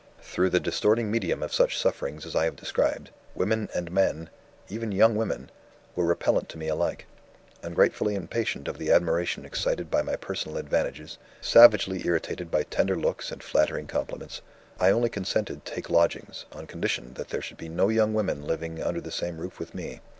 [0.23, 4.31] Through the distorting medium of such sufferings as I have described, women and men
[4.67, 5.51] even young women
[5.95, 7.05] were repellent to me alike.
[7.61, 13.31] Ungratefully impatient of the admiration excited by my personal advantages, savagely irritated by tender looks
[13.31, 14.41] and flattering compliments,
[14.79, 18.81] I only consented take lodgings, on condition that there should be no young women living
[18.81, 20.01] under the same roof with me.